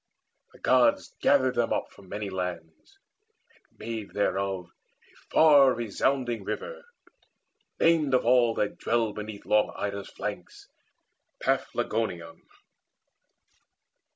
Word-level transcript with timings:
The 0.51 0.57
Gods 0.57 1.13
Gathered 1.21 1.53
them 1.53 1.71
up 1.71 1.91
from 1.91 2.09
many 2.09 2.31
lands, 2.31 2.97
and 3.53 3.77
made 3.79 4.13
Thereof 4.15 4.65
a 4.65 5.15
far 5.29 5.75
resounding 5.75 6.43
river, 6.43 6.85
named 7.79 8.15
Of 8.15 8.25
all 8.25 8.55
that 8.55 8.79
dwell 8.79 9.13
beneath 9.13 9.45
long 9.45 9.71
Ida's 9.77 10.09
flanks 10.09 10.67
Paphlagoneion. 11.43 12.41